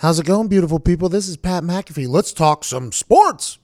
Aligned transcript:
How's 0.00 0.18
it 0.18 0.24
going, 0.24 0.48
beautiful 0.48 0.80
people? 0.80 1.10
This 1.10 1.28
is 1.28 1.36
Pat 1.36 1.62
McAfee. 1.62 2.08
Let's 2.08 2.32
talk 2.32 2.64
some 2.64 2.90
sports. 2.90 3.58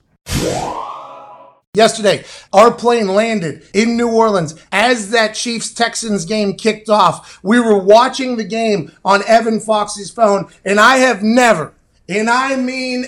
Yesterday, 1.73 2.25
our 2.53 2.71
plane 2.71 3.07
landed 3.07 3.63
in 3.73 3.97
New 3.97 4.11
Orleans 4.11 4.53
as 4.71 5.09
that 5.09 5.33
Chiefs 5.33 5.73
Texans 5.73 6.25
game 6.25 6.53
kicked 6.53 6.89
off. 6.89 7.39
We 7.41 7.59
were 7.59 7.79
watching 7.79 8.37
the 8.37 8.43
game 8.43 8.91
on 9.03 9.23
Evan 9.27 9.59
Fox's 9.59 10.11
phone, 10.11 10.47
and 10.63 10.79
I 10.79 10.97
have 10.97 11.23
never, 11.23 11.73
and 12.07 12.29
I 12.29 12.55
mean 12.55 13.05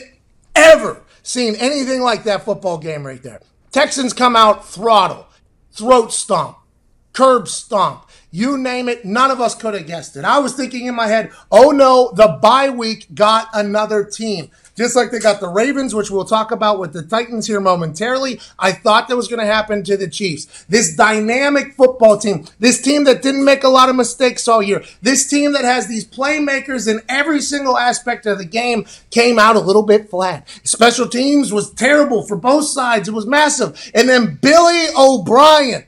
ever, 0.55 1.03
seen 1.21 1.53
anything 1.57 2.01
like 2.01 2.23
that 2.23 2.45
football 2.45 2.79
game 2.79 3.05
right 3.05 3.21
there. 3.21 3.41
Texans 3.71 4.11
come 4.11 4.35
out 4.35 4.67
throttle, 4.67 5.27
throat 5.71 6.11
stomp, 6.11 6.57
curb 7.13 7.47
stomp. 7.47 8.08
You 8.31 8.59
name 8.59 8.87
it, 8.89 9.05
none 9.05 9.31
of 9.31 9.41
us 9.41 9.55
could 9.55 9.73
have 9.73 9.87
guessed 9.87 10.15
it. 10.15 10.23
I 10.23 10.37
was 10.37 10.53
thinking 10.53 10.85
in 10.85 10.95
my 10.95 11.07
head, 11.07 11.31
oh 11.51 11.71
no, 11.71 12.11
the 12.13 12.39
bye 12.41 12.69
week 12.69 13.07
got 13.15 13.47
another 13.53 14.03
team. 14.03 14.51
Just 14.75 14.95
like 14.95 15.11
they 15.11 15.19
got 15.19 15.41
the 15.41 15.49
Ravens, 15.49 15.93
which 15.93 16.09
we'll 16.09 16.23
talk 16.23 16.51
about 16.51 16.79
with 16.79 16.93
the 16.93 17.03
Titans 17.03 17.47
here 17.47 17.59
momentarily. 17.59 18.39
I 18.57 18.71
thought 18.71 19.09
that 19.09 19.17
was 19.17 19.27
going 19.27 19.41
to 19.41 19.51
happen 19.51 19.83
to 19.83 19.97
the 19.97 20.07
Chiefs. 20.07 20.63
This 20.69 20.95
dynamic 20.95 21.73
football 21.73 22.17
team, 22.17 22.45
this 22.59 22.81
team 22.81 23.03
that 23.03 23.21
didn't 23.21 23.43
make 23.43 23.65
a 23.65 23.67
lot 23.67 23.89
of 23.89 23.97
mistakes 23.97 24.47
all 24.47 24.63
year, 24.63 24.83
this 25.01 25.27
team 25.27 25.51
that 25.51 25.65
has 25.65 25.87
these 25.87 26.07
playmakers 26.07 26.87
in 26.87 27.01
every 27.09 27.41
single 27.41 27.77
aspect 27.77 28.25
of 28.25 28.37
the 28.37 28.45
game 28.45 28.85
came 29.09 29.37
out 29.37 29.57
a 29.57 29.59
little 29.59 29.83
bit 29.83 30.09
flat. 30.09 30.47
Special 30.63 31.09
teams 31.09 31.51
was 31.51 31.73
terrible 31.73 32.23
for 32.25 32.37
both 32.37 32.65
sides. 32.65 33.09
It 33.09 33.13
was 33.13 33.25
massive. 33.25 33.91
And 33.93 34.07
then 34.07 34.37
Billy 34.41 34.85
O'Brien, 34.95 35.83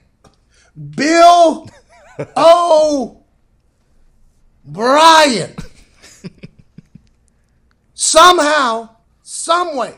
Bill 0.95 1.65
Oh, 2.35 3.23
O'Brien 4.67 5.55
somehow, 8.01 8.89
someway, 9.21 9.93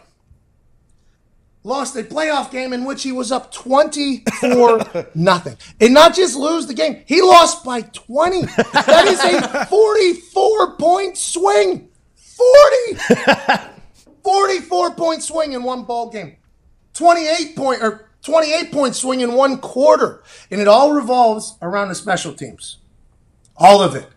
lost 1.64 1.96
a 1.96 2.04
playoff 2.04 2.52
game 2.52 2.74
in 2.74 2.84
which 2.84 3.02
he 3.02 3.14
was 3.14 3.32
up 3.32 3.52
24 3.54 5.08
nothing. 5.16 5.58
And 5.80 5.94
not 5.94 6.14
just 6.14 6.36
lose 6.36 6.68
the 6.68 6.74
game, 6.74 7.04
he 7.06 7.22
lost 7.22 7.64
by 7.64 7.82
20. 7.82 8.42
That 8.42 9.06
is 9.08 9.20
a 9.24 9.66
44 9.68 10.76
point 10.76 11.18
swing. 11.18 11.90
40 12.16 13.00
44 14.24 14.92
point 14.96 15.24
swing 15.24 15.54
in 15.54 15.64
one 15.64 15.84
ball 15.84 16.10
game. 16.10 16.36
28 16.94 17.56
point 17.56 17.82
or 17.82 18.10
28 18.24 18.72
point 18.72 18.96
swing 18.96 19.20
in 19.20 19.34
one 19.34 19.58
quarter. 19.58 20.24
And 20.50 20.60
it 20.60 20.68
all 20.68 20.94
revolves 20.94 21.58
around 21.62 21.90
the 21.90 21.96
special 21.96 22.34
teams. 22.34 22.78
All 23.58 23.82
of 23.82 23.96
it 23.96 24.08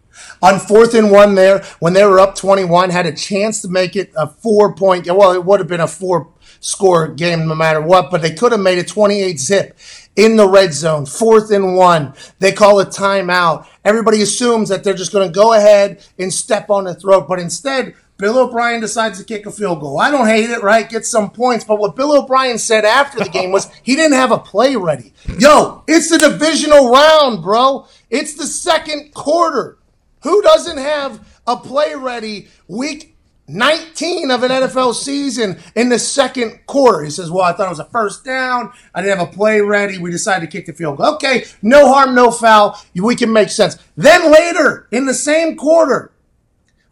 on 0.43 0.59
fourth 0.59 0.95
and 0.95 1.11
one 1.11 1.35
there 1.35 1.63
when 1.79 1.93
they 1.93 2.05
were 2.05 2.19
up 2.19 2.35
21 2.35 2.91
had 2.91 3.07
a 3.07 3.15
chance 3.15 3.63
to 3.63 3.69
make 3.69 3.97
it 3.97 4.13
a 4.17 4.27
four 4.27 4.75
point 4.75 5.07
well 5.07 5.33
it 5.33 5.45
would 5.45 5.61
have 5.61 5.69
been 5.69 5.81
a 5.81 5.89
four 5.89 6.33
score 6.61 7.09
game 7.09 7.47
no 7.47 7.55
matter 7.55 7.81
what 7.81 8.11
but 8.11 8.23
they 8.23 8.33
could 8.33 8.53
have 8.53 8.61
made 8.61 8.79
it 8.79 8.89
28 8.89 9.39
zip 9.39 9.79
in 10.17 10.37
the 10.37 10.49
red 10.49 10.73
zone 10.73 11.05
fourth 11.05 11.51
and 11.51 11.77
one 11.77 12.15
they 12.39 12.53
call 12.53 12.81
a 12.81 12.87
timeout 12.87 13.67
everybody 13.85 14.23
assumes 14.23 14.69
that 14.69 14.83
they're 14.83 14.95
just 14.95 15.13
going 15.13 15.27
to 15.27 15.35
go 15.35 15.53
ahead 15.53 16.05
and 16.19 16.33
step 16.33 16.71
on 16.71 16.85
the 16.85 16.95
throat 16.95 17.27
but 17.29 17.39
instead 17.39 17.95
Bill 18.19 18.39
O'Brien 18.39 18.81
decides 18.81 19.19
to 19.19 19.25
kick 19.25 19.45
a 19.45 19.51
field 19.51 19.81
goal. 19.81 20.01
I 20.01 20.11
don't 20.11 20.27
hate 20.27 20.49
it, 20.49 20.63
right? 20.63 20.89
Get 20.89 21.05
some 21.05 21.31
points. 21.31 21.65
But 21.65 21.79
what 21.79 21.97
Bill 21.97 22.17
O'Brien 22.17 22.59
said 22.59 22.85
after 22.85 23.23
the 23.23 23.29
game 23.29 23.53
was 23.53 23.71
he 23.83 23.95
didn't 23.95 24.17
have 24.17 24.33
a 24.33 24.39
play 24.39 24.75
ready. 24.77 25.13
Yo, 25.39 25.85
it's 25.87 26.09
the 26.09 26.19
divisional 26.19 26.91
round, 26.91 27.43
bro. 27.43 27.87
It's 28.09 28.35
the 28.35 28.47
second 28.47 29.13
quarter. 29.13 29.79
Who 30.23 30.41
doesn't 30.43 30.79
have 30.79 31.41
a 31.47 31.57
play 31.57 31.95
ready 31.95 32.49
week 32.69 33.17
19 33.49 34.31
of 34.31 34.43
an 34.43 34.51
NFL 34.51 34.95
season 34.95 35.59
in 35.75 35.91
the 35.91 35.99
second 35.99 36.61
quarter? 36.67 37.05
He 37.05 37.11
says, 37.11 37.31
Well, 37.31 37.45
I 37.45 37.53
thought 37.53 37.67
it 37.67 37.71
was 37.71 37.79
a 37.81 37.85
first 37.85 38.25
down. 38.25 38.73
I 38.95 39.03
didn't 39.03 39.19
have 39.19 39.29
a 39.29 39.33
play 39.33 39.61
ready. 39.61 39.99
We 39.99 40.11
decided 40.11 40.51
to 40.51 40.57
kick 40.57 40.67
the 40.67 40.73
field 40.73 40.97
goal. 40.97 41.15
Okay, 41.17 41.45
no 41.61 41.93
harm, 41.93 42.15
no 42.15 42.31
foul. 42.31 42.81
We 42.95 43.15
can 43.15 43.31
make 43.31 43.51
sense. 43.51 43.77
Then 43.95 44.33
later 44.33 44.89
in 44.91 45.05
the 45.05 45.15
same 45.15 45.55
quarter, 45.57 46.13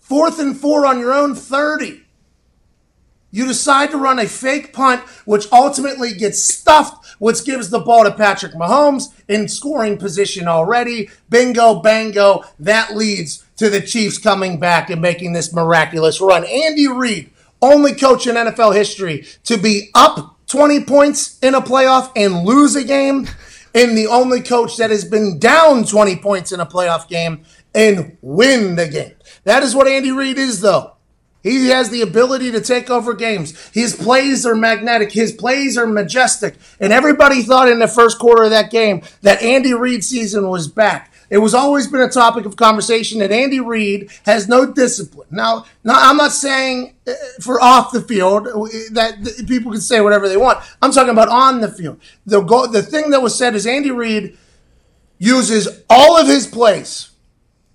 fourth 0.05 0.39
and 0.39 0.57
four 0.57 0.87
on 0.87 0.99
your 0.99 1.13
own 1.13 1.35
30. 1.35 2.03
You 3.31 3.47
decide 3.47 3.91
to 3.91 3.97
run 3.97 4.21
a 4.21 4.29
fake 4.29 4.73
punt, 4.73 5.01
which 5.25 5.51
ultimately 5.51 6.15
gets 6.15 6.41
stuffed, 6.41 7.05
which 7.19 7.45
gives 7.45 7.69
the 7.69 7.81
ball 7.81 8.05
to 8.05 8.13
Patrick 8.13 8.53
Mahomes 8.53 9.13
in 9.27 9.49
scoring 9.49 9.99
position 9.99 10.47
already. 10.47 11.11
Bingo, 11.31 11.81
bango. 11.81 12.45
That 12.61 12.95
leads 12.95 13.45
to 13.57 13.71
the 13.71 13.81
Chiefs 13.81 14.19
coming 14.19 14.61
back 14.61 14.89
and 14.89 15.03
making 15.03 15.33
this 15.33 15.53
miraculous 15.53 16.21
run. 16.21 16.45
Andy 16.45 16.87
Reid, 16.87 17.31
only 17.61 17.95
coach 17.95 18.29
in 18.29 18.37
NFL 18.37 18.77
history 18.77 19.27
to 19.45 19.57
be 19.57 19.91
up 19.97 20.37
20 20.47 20.85
points 20.85 21.39
in 21.41 21.57
a 21.57 21.61
playoff 21.61 22.13
and 22.15 22.45
lose 22.45 22.77
a 22.77 22.85
game, 22.85 23.27
and 23.75 23.99
the 23.99 24.07
only 24.07 24.41
coach 24.41 24.77
that 24.77 24.91
has 24.91 25.05
been 25.05 25.39
down 25.39 25.85
20 25.85 26.17
points 26.17 26.53
in 26.53 26.61
a 26.61 26.67
playoff 26.67 27.09
game 27.09 27.45
and 27.75 28.17
win 28.23 28.77
the 28.77 28.89
game. 28.89 29.15
That 29.45 29.62
is 29.62 29.75
what 29.75 29.89
Andy 29.89 30.12
Reid 30.12 30.39
is, 30.39 30.61
though. 30.61 30.93
He 31.43 31.69
has 31.69 31.91
the 31.91 32.01
ability 32.01 32.53
to 32.53 32.61
take 32.62 32.89
over 32.89 33.12
games. 33.12 33.69
His 33.69 33.95
plays 33.95 34.47
are 34.47 34.55
magnetic. 34.55 35.12
His 35.12 35.31
plays 35.31 35.77
are 35.77 35.87
majestic. 35.87 36.57
And 36.81 36.91
everybody 36.91 37.43
thought 37.43 37.69
in 37.69 37.81
the 37.81 37.87
first 37.87 38.19
quarter 38.19 38.45
of 38.45 38.51
that 38.51 38.71
game 38.71 39.03
that 39.21 39.43
Andy 39.43 39.75
Reid's 39.75 40.09
season 40.09 40.49
was 40.49 40.69
back. 40.69 41.12
It 41.31 41.39
was 41.39 41.55
always 41.55 41.87
been 41.87 42.01
a 42.01 42.09
topic 42.09 42.45
of 42.45 42.57
conversation 42.57 43.19
that 43.21 43.33
Andy 43.33 43.61
Reid 43.61 44.11
has 44.27 44.49
no 44.49 44.73
discipline. 44.73 45.29
Now, 45.31 45.65
now 45.83 45.95
I'm 45.97 46.17
not 46.17 46.33
saying 46.33 46.95
uh, 47.07 47.12
for 47.41 47.62
off 47.62 47.93
the 47.93 48.01
field 48.01 48.47
uh, 48.49 48.67
that 48.93 49.45
people 49.49 49.73
can 49.73 49.81
say 49.81 50.01
whatever 50.01 50.29
they 50.29 50.37
want. 50.37 50.59
I'm 50.83 50.93
talking 50.93 51.11
about 51.11 51.29
on 51.29 51.61
the 51.61 51.71
field. 51.71 52.01
The 52.27 52.41
go, 52.41 52.67
the 52.67 52.83
thing 52.83 53.11
that 53.11 53.23
was 53.23 53.37
said 53.37 53.55
is 53.55 53.67
Andy 53.67 53.91
Reid 53.91 54.37
uses 55.19 55.83
all 55.89 56.19
of 56.19 56.27
his 56.27 56.47
plays, 56.47 57.11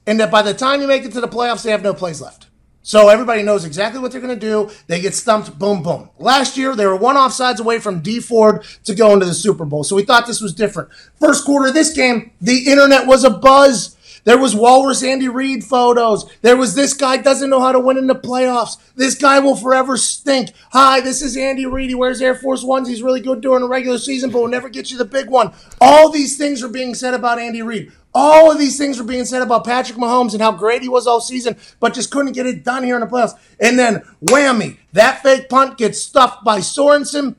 and 0.06 0.20
that 0.20 0.30
by 0.31 0.42
the 0.42 0.54
time 0.54 0.81
you 0.81 0.88
make 0.88 1.04
it 1.04 1.14
to 1.14 1.22
the 1.22 1.28
playoffs, 1.28 1.64
they 1.64 1.72
have 1.72 1.84
no 1.84 1.94
plays 1.94 2.22
left. 2.22 2.49
So 2.82 3.10
everybody 3.10 3.44
knows 3.44 3.66
exactly 3.66 4.00
what 4.00 4.12
they're 4.12 4.22
going 4.22 4.40
to 4.40 4.40
do. 4.40 4.72
They 4.88 5.02
get 5.02 5.14
stumped, 5.14 5.60
boom, 5.60 5.84
boom. 5.84 6.10
Last 6.18 6.58
year, 6.58 6.76
they 6.76 6.86
were 6.86 6.96
one 6.96 7.18
offsides 7.18 7.60
away 7.60 7.80
from 7.80 8.02
Dee 8.02 8.20
Ford 8.20 8.66
to 8.86 8.96
go 8.96 9.14
into 9.14 9.26
the 9.26 9.34
Super 9.34 9.66
Bowl. 9.66 9.84
So 9.84 9.96
we 9.96 10.04
thought 10.04 10.26
this 10.26 10.42
was 10.42 10.54
different. 10.54 10.90
First 11.20 11.46
quarter 11.46 11.68
of 11.68 11.74
this 11.74 11.94
game, 11.94 12.32
the 12.42 12.68
internet 12.68 13.06
was 13.06 13.24
a 13.24 13.30
buzz. 13.30 13.98
There 14.24 14.38
was 14.38 14.56
Walrus 14.56 15.04
Andy 15.04 15.30
Reid 15.30 15.64
photos. 15.64 16.30
There 16.42 16.58
was 16.58 16.76
this 16.76 16.94
guy 16.94 17.18
doesn't 17.18 17.50
know 17.50 17.62
how 17.62 17.72
to 17.72 17.80
win 17.80 17.98
in 17.98 18.08
the 18.08 18.16
playoffs. 18.16 18.78
This 18.96 19.16
guy 19.16 19.40
will 19.40 19.56
forever 19.56 19.98
stink. 19.98 20.52
Hi, 20.72 21.00
this 21.00 21.22
is 21.22 21.38
Andy 21.38 21.66
Reid. 21.66 21.90
He 21.90 21.96
wears 21.96 22.22
Air 22.22 22.36
Force 22.36 22.64
Ones. 22.64 22.88
He's 22.88 23.02
really 23.02 23.22
good 23.22 23.42
during 23.42 23.62
the 23.62 23.70
regular 23.70 23.98
season, 23.98 24.30
but 24.30 24.40
will 24.40 24.48
never 24.48 24.70
get 24.70 24.92
you 24.92 24.98
the 24.98 25.06
big 25.06 25.30
one. 25.30 25.54
All 25.80 26.12
these 26.12 26.38
things 26.38 26.64
are 26.64 26.70
being 26.70 26.96
said 26.96 27.14
about 27.14 27.40
Andy 27.40 27.62
Reid. 27.62 27.92
All 28.22 28.52
of 28.52 28.57
these 28.57 28.78
things 28.78 29.00
were 29.00 29.06
being 29.06 29.24
said 29.24 29.41
about 29.41 29.63
Patrick 29.63 29.97
Mahomes 29.97 30.34
and 30.34 30.41
how 30.41 30.52
great 30.52 30.81
he 30.81 30.90
was 30.90 31.07
all 31.07 31.22
season, 31.22 31.56
but 31.80 31.94
just 31.94 32.12
couldn't 32.12 32.34
get 32.34 32.46
it 32.46 32.66
done 32.66 32.84
here 32.84 32.96
in 32.96 33.00
the 33.00 33.07
playoffs. 33.07 33.40
And 33.62 33.80
then 33.80 34.03
whammy, 34.22 34.75
that 34.91 35.24
fake 35.24 35.47
punt 35.47 35.78
gets 35.78 36.02
stuffed 36.02 36.44
by 36.44 36.59
Sorensen. 36.59 37.38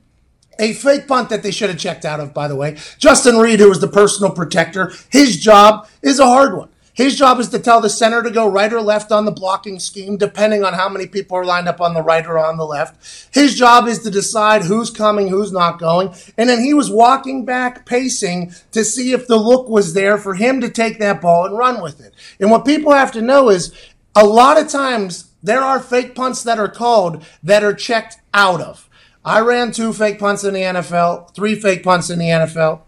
A 0.59 0.73
fake 0.73 1.07
punt 1.07 1.29
that 1.29 1.43
they 1.43 1.51
should 1.51 1.69
have 1.69 1.79
checked 1.79 2.07
out 2.07 2.19
of, 2.19 2.33
by 2.33 2.49
the 2.49 2.57
way. 2.57 2.79
Justin 2.97 3.37
Reid, 3.37 3.61
who 3.61 3.69
was 3.69 3.83
the 3.83 3.89
personal 3.89 4.33
protector, 4.33 4.91
his 5.11 5.39
job 5.39 5.87
is 6.01 6.19
a 6.19 6.25
hard 6.25 6.57
one. 6.57 6.70
His 6.93 7.17
job 7.17 7.39
is 7.39 7.49
to 7.51 7.59
tell 7.59 7.81
the 7.81 7.89
center 7.89 8.23
to 8.23 8.31
go 8.31 8.49
right 8.49 8.73
or 8.73 8.83
left 8.83 9.13
on 9.13 9.25
the 9.25 9.31
blocking 9.31 9.79
scheme, 9.79 10.17
depending 10.17 10.65
on 10.65 10.75
how 10.75 10.89
many 10.89 11.07
people 11.07 11.37
are 11.37 11.45
lined 11.45 11.69
up 11.69 11.81
on 11.81 11.95
the 11.95 12.03
right 12.03 12.27
or 12.27 12.39
on 12.39 12.57
the 12.57 12.67
left. 12.67 13.29
His 13.33 13.55
job 13.55 13.87
is 13.87 14.01
to 14.01 14.11
decide 14.11 14.65
who's 14.65 14.91
coming, 14.91 15.29
who's 15.29 15.53
not 15.53 15.79
going. 15.79 16.13
And 16.37 16.49
then 16.49 16.63
he 16.63 16.75
was 16.75 16.91
walking 16.91 17.45
back, 17.45 17.87
pacing 17.87 18.53
to 18.73 18.85
see 18.85 19.13
if 19.13 19.27
the 19.27 19.37
look 19.37 19.69
was 19.69 19.95
there 19.95 20.19
for 20.19 20.35
him 20.35 20.61
to 20.61 20.69
take 20.69 20.99
that 20.99 21.21
ball 21.21 21.47
and 21.47 21.57
run 21.57 21.81
with 21.81 22.01
it. 22.01 22.15
And 22.41 22.51
what 22.51 22.65
people 22.65 22.93
have 22.93 23.13
to 23.13 23.23
know 23.23 23.51
is 23.51 23.73
a 24.15 24.25
lot 24.25 24.61
of 24.61 24.69
times 24.69 25.31
there 25.43 25.61
are 25.61 25.81
fake 25.81 26.15
punts 26.15 26.43
that 26.43 26.59
are 26.59 26.69
called 26.69 27.25
that 27.43 27.63
are 27.65 27.75
checked 27.75 28.19
out 28.35 28.61
of. 28.61 28.89
I 29.25 29.41
ran 29.41 29.73
two 29.73 29.93
fake 29.93 30.19
punts 30.19 30.45
in 30.45 30.55
the 30.55 30.61
NFL, 30.61 31.35
three 31.35 31.55
fake 31.55 31.83
punts 31.83 32.11
in 32.11 32.19
the 32.19 32.27
NFL, 32.27 32.81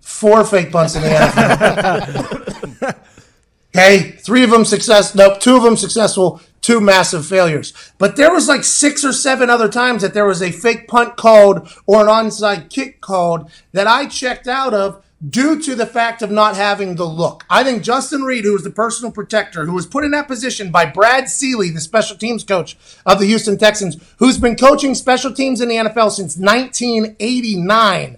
four 0.00 0.44
fake 0.44 0.70
punts 0.70 0.94
in 0.94 1.02
the 1.02 1.08
NFL. 1.08 2.42
Okay, 3.76 4.12
three 4.12 4.42
of 4.42 4.48
them 4.48 4.64
success. 4.64 5.14
Nope, 5.14 5.38
two 5.38 5.54
of 5.54 5.62
them 5.62 5.76
successful. 5.76 6.40
Two 6.62 6.80
massive 6.80 7.26
failures. 7.26 7.74
But 7.98 8.16
there 8.16 8.32
was 8.32 8.48
like 8.48 8.64
six 8.64 9.04
or 9.04 9.12
seven 9.12 9.50
other 9.50 9.68
times 9.68 10.00
that 10.00 10.14
there 10.14 10.24
was 10.24 10.40
a 10.40 10.50
fake 10.50 10.88
punt 10.88 11.18
called 11.18 11.68
or 11.84 12.00
an 12.00 12.06
onside 12.06 12.70
kick 12.70 13.02
called 13.02 13.50
that 13.72 13.86
I 13.86 14.06
checked 14.06 14.48
out 14.48 14.72
of 14.72 15.04
due 15.28 15.60
to 15.60 15.74
the 15.74 15.84
fact 15.84 16.22
of 16.22 16.30
not 16.30 16.56
having 16.56 16.96
the 16.96 17.04
look. 17.04 17.44
I 17.50 17.64
think 17.64 17.82
Justin 17.82 18.22
Reid, 18.22 18.44
who 18.44 18.54
was 18.54 18.64
the 18.64 18.70
personal 18.70 19.12
protector, 19.12 19.66
who 19.66 19.74
was 19.74 19.86
put 19.86 20.04
in 20.04 20.10
that 20.12 20.26
position 20.26 20.70
by 20.70 20.86
Brad 20.86 21.28
Seely, 21.28 21.68
the 21.68 21.80
special 21.80 22.16
teams 22.16 22.44
coach 22.44 22.78
of 23.04 23.18
the 23.18 23.26
Houston 23.26 23.58
Texans, 23.58 23.98
who's 24.18 24.38
been 24.38 24.56
coaching 24.56 24.94
special 24.94 25.34
teams 25.34 25.60
in 25.60 25.68
the 25.68 25.76
NFL 25.76 26.12
since 26.12 26.38
1989 26.38 28.16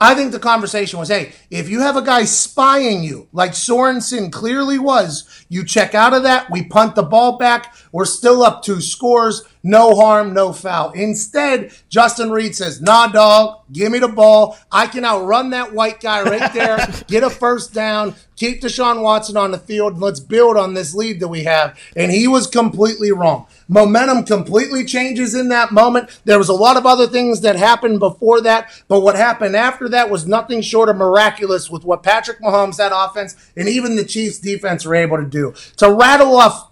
I 0.00 0.14
think 0.14 0.30
the 0.30 0.38
conversation 0.38 1.00
was, 1.00 1.08
hey, 1.08 1.32
if 1.50 1.68
you 1.68 1.80
have 1.80 1.96
a 1.96 2.02
guy 2.02 2.24
spying 2.24 3.02
you, 3.02 3.28
like 3.32 3.50
Sorensen 3.50 4.30
clearly 4.30 4.78
was, 4.78 5.44
you 5.48 5.64
check 5.64 5.94
out 5.94 6.14
of 6.14 6.22
that, 6.22 6.48
we 6.50 6.64
punt 6.64 6.94
the 6.94 7.02
ball 7.02 7.36
back, 7.36 7.74
we're 7.90 8.04
still 8.04 8.44
up 8.44 8.62
two 8.62 8.80
scores, 8.80 9.42
no 9.64 9.96
harm, 9.96 10.32
no 10.32 10.52
foul. 10.52 10.92
Instead, 10.92 11.72
Justin 11.88 12.30
Reid 12.30 12.54
says, 12.54 12.80
nah, 12.80 13.08
dog, 13.08 13.62
give 13.72 13.90
me 13.90 13.98
the 13.98 14.08
ball. 14.08 14.56
I 14.70 14.86
can 14.86 15.04
outrun 15.04 15.50
that 15.50 15.74
white 15.74 16.00
guy 16.00 16.22
right 16.22 16.52
there, 16.52 16.78
get 17.08 17.24
a 17.24 17.30
first 17.30 17.74
down, 17.74 18.14
keep 18.38 18.62
Deshaun 18.62 19.02
Watson 19.02 19.36
on 19.36 19.50
the 19.50 19.58
field, 19.58 19.94
and 19.94 20.02
let's 20.02 20.20
build 20.20 20.56
on 20.56 20.74
this 20.74 20.94
lead 20.94 21.20
that 21.20 21.28
we 21.28 21.44
have. 21.44 21.78
And 21.96 22.12
he 22.12 22.28
was 22.28 22.46
completely 22.46 23.12
wrong. 23.12 23.46
Momentum 23.68 24.24
completely 24.24 24.84
changes 24.84 25.34
in 25.34 25.48
that 25.50 25.72
moment. 25.72 26.20
There 26.24 26.38
was 26.38 26.48
a 26.48 26.54
lot 26.54 26.76
of 26.76 26.86
other 26.86 27.06
things 27.06 27.40
that 27.42 27.56
happened 27.56 27.98
before 27.98 28.40
that, 28.42 28.70
but 28.88 29.00
what 29.00 29.16
happened 29.16 29.56
after 29.56 29.88
that 29.90 30.08
was 30.08 30.26
nothing 30.26 30.62
short 30.62 30.88
of 30.88 30.96
miraculous 30.96 31.68
with 31.68 31.84
what 31.84 32.02
Patrick 32.02 32.40
Mahomes, 32.40 32.76
that 32.76 32.92
offense, 32.94 33.36
and 33.56 33.68
even 33.68 33.96
the 33.96 34.04
Chiefs 34.04 34.38
defense 34.38 34.84
were 34.84 34.94
able 34.94 35.18
to 35.18 35.26
do. 35.26 35.52
To 35.78 35.92
rattle 35.92 36.36
off 36.36 36.70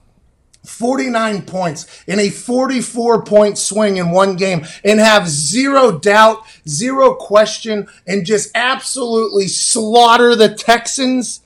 49 0.66 1.42
points 1.42 2.04
in 2.06 2.19
a 2.19 2.28
44 2.28 3.22
point 3.22 3.56
swing 3.58 3.96
in 3.96 4.10
one 4.10 4.36
game 4.36 4.66
and 4.84 4.98
have 4.98 5.28
zero 5.28 5.98
doubt, 5.98 6.42
zero 6.69 7.14
question, 7.14 7.86
and 8.06 8.26
just 8.26 8.50
absolutely 8.54 9.48
slaughter 9.48 10.34
the 10.34 10.52
Texans 10.52 11.40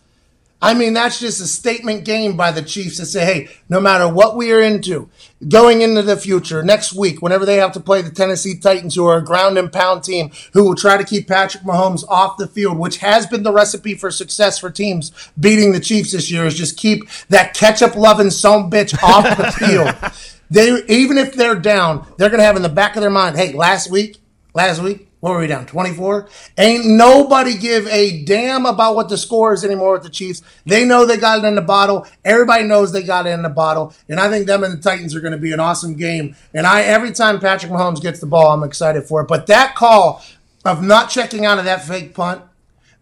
I 0.63 0.75
mean, 0.75 0.93
that's 0.93 1.19
just 1.19 1.41
a 1.41 1.47
statement 1.47 2.05
game 2.05 2.37
by 2.37 2.53
the 2.53 2.61
Chiefs 2.61 2.99
to 2.99 3.07
say, 3.07 3.25
hey, 3.25 3.49
no 3.71 3.81
matter 3.81 4.07
what 4.07 4.37
we 4.37 4.53
are 4.53 4.61
into, 4.61 5.09
going 5.49 5.81
into 5.81 6.03
the 6.03 6.19
future, 6.19 6.63
next 6.63 6.93
week, 6.93 7.23
whenever 7.23 7.47
they 7.47 7.57
have 7.57 7.73
to 7.73 7.81
play 7.81 8.03
the 8.03 8.11
Tennessee 8.11 8.59
Titans, 8.59 8.95
who 8.95 9.07
are 9.07 9.17
a 9.17 9.25
ground 9.25 9.57
and 9.57 9.73
pound 9.73 10.05
team, 10.05 10.31
who 10.53 10.65
will 10.65 10.75
try 10.75 10.99
to 10.99 11.05
keep 11.05 11.27
Patrick 11.27 11.65
Mahomes 11.65 12.05
off 12.09 12.37
the 12.37 12.47
field, 12.47 12.79
which 12.79 12.99
has 12.99 13.27
been 13.27 13.43
the 13.43 13.53
recipe 13.53 13.95
for 13.95 14.11
success 14.11 14.59
for 14.59 14.71
teams 14.71 15.13
beating 15.39 15.73
the 15.73 15.81
Chiefs 15.81 16.13
this 16.13 16.31
year, 16.31 16.45
is 16.45 16.55
just 16.55 16.77
keep 16.77 17.09
that 17.29 17.55
ketchup 17.55 17.97
loving 17.97 18.31
some 18.31 18.71
bitch 18.71 18.95
off 19.03 19.37
the 19.39 19.53
field. 19.67 20.13
They, 20.51 20.85
even 20.93 21.17
if 21.17 21.35
they're 21.35 21.55
down, 21.55 22.07
they're 22.19 22.29
going 22.29 22.41
to 22.41 22.45
have 22.45 22.57
in 22.57 22.63
the 22.63 22.69
back 22.69 22.97
of 22.97 23.01
their 23.01 23.11
mind, 23.11 23.37
hey, 23.37 23.53
last 23.55 23.91
week, 23.91 24.19
last 24.53 24.83
week, 24.83 25.10
what 25.21 25.33
were 25.33 25.41
we 25.41 25.47
down? 25.47 25.67
24? 25.67 26.29
Ain't 26.57 26.87
nobody 26.87 27.57
give 27.57 27.87
a 27.89 28.25
damn 28.25 28.65
about 28.65 28.97
what 28.97 29.11
the 29.11 29.19
score 29.19 29.53
is 29.53 29.65
anymore 29.65 29.93
with 29.93 30.03
the 30.03 30.09
Chiefs. 30.09 30.43
They 30.65 30.87
know 30.87 31.05
they 31.05 31.19
got 31.19 31.45
it 31.45 31.47
in 31.47 31.55
the 31.55 31.63
bottle. 31.63 32.07
Everybody 32.25 32.65
knows 32.65 32.91
they 32.91 33.03
got 33.03 33.27
it 33.27 33.31
in 33.31 33.43
the 33.43 33.51
bottle. 33.51 33.95
And 34.09 34.19
I 34.19 34.31
think 34.31 34.47
them 34.47 34.65
and 34.65 34.73
the 34.73 34.83
Titans 34.83 35.15
are 35.15 35.21
going 35.21 35.33
to 35.33 35.39
be 35.39 35.53
an 35.53 35.61
awesome 35.61 35.95
game. 35.95 36.37
And 36.55 36.67
I 36.67 36.83
every 36.83 37.13
time 37.13 37.39
Patrick 37.39 37.71
Mahomes 37.71 38.01
gets 38.01 38.19
the 38.19 38.27
ball, 38.27 38.53
I'm 38.53 38.65
excited 38.65 39.05
for 39.05 39.21
it. 39.21 39.29
But 39.29 39.47
that 39.49 39.75
call 39.75 40.23
of 40.65 40.83
not 40.83 41.11
checking 41.11 41.45
out 41.45 41.59
of 41.59 41.67
that 41.67 41.85
fake 41.85 42.15
punt 42.15 42.43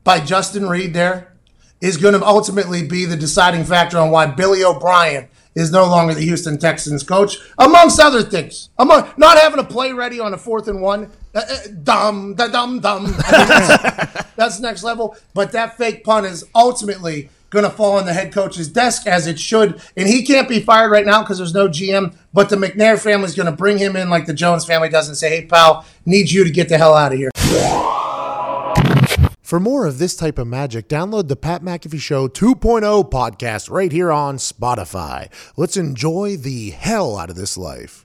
by 0.03 0.19
Justin 0.19 0.69
Reid 0.69 0.95
there 0.95 1.33
is 1.81 1.97
going 1.97 2.15
to 2.15 2.27
ultimately 2.27 2.85
be 2.85 3.05
the 3.05 3.17
deciding 3.17 3.65
factor 3.65 3.99
on 3.99 4.11
why 4.11 4.27
Billy 4.27 4.65
O'Brien 4.65 5.29
is 5.59 5.73
no 5.73 5.85
longer 5.87 6.15
the 6.15 6.21
Houston 6.21 6.57
Texans 6.57 7.03
coach, 7.03 7.39
amongst 7.59 7.99
other 7.99 8.23
things. 8.23 8.71
Among 8.79 9.11
not 9.17 9.39
having 9.39 9.59
a 9.59 9.65
play 9.65 9.93
ready 9.93 10.21
on 10.21 10.33
a 10.33 10.39
fourth 10.39 10.69
and 10.69 10.81
one, 10.81 11.11
uh, 11.35 11.41
uh, 11.41 11.57
dumb, 11.83 12.35
da, 12.35 12.47
dumb, 12.47 12.79
dumb. 12.79 13.07
That's, 14.37 14.61
next 14.61 14.85
level. 14.85 15.17
But 15.35 15.51
that 15.53 15.77
fake 15.77 16.05
punt 16.05 16.27
is 16.27 16.45
ultimately 16.55 17.29
going 17.51 17.65
to 17.65 17.71
fall 17.71 17.99
on 17.99 18.07
the 18.07 18.13
head 18.13 18.33
coach's 18.33 18.69
desk 18.69 19.07
as 19.07 19.27
it 19.27 19.41
should. 19.41 19.81
And 19.97 20.09
he 20.09 20.25
can't 20.25 20.49
be 20.49 20.61
fired 20.61 20.93
right 20.93 21.05
now 21.05 21.23
because 21.23 21.39
there's 21.39 21.55
no 21.55 21.69
GM. 21.69 22.15
But 22.33 22.51
the 22.51 22.57
McNair 22.57 23.01
family 23.01 23.27
is 23.27 23.35
going 23.35 23.47
to 23.47 23.53
bring 23.53 23.79
him 23.79 23.97
in 23.97 24.11
like 24.11 24.27
the 24.27 24.35
Jones 24.35 24.65
family 24.65 24.89
does 24.89 25.09
and 25.09 25.17
say, 25.17 25.29
hey, 25.29 25.47
pal, 25.47 25.85
need 26.07 26.31
you 26.31 26.45
to 26.45 26.51
get 26.51 26.69
the 26.69 26.79
hell 26.79 26.95
out 26.95 27.13
of 27.13 27.19
here. 27.19 27.31
For 29.49 29.59
more 29.59 29.87
of 29.87 29.97
this 29.97 30.15
type 30.15 30.37
of 30.37 30.47
magic, 30.47 30.91
download 30.91 31.29
the 31.29 31.35
Pat 31.35 31.63
McAfee 31.63 32.03
Show 32.03 32.29
2.0 32.29 33.11
podcast 33.11 33.71
right 33.71 33.91
here 33.91 34.13
on 34.13 34.37
Spotify. 34.37 35.31
Let's 35.57 35.79
enjoy 35.79 36.37
the 36.37 36.69
hell 36.69 37.17
out 37.17 37.31
of 37.31 37.37
this 37.37 37.57
life. 37.57 38.05